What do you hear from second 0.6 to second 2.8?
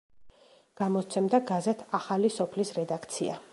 გამოსცემდა გაზეთ „ახალი სოფლის“